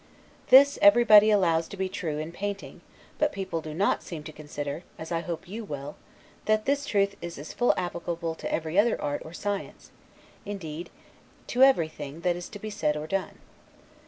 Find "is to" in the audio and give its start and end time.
12.35-12.57